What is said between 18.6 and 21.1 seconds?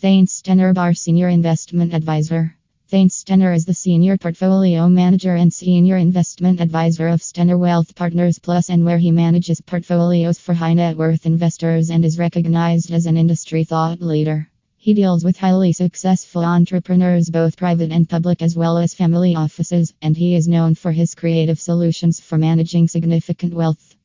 as family offices, and he is known for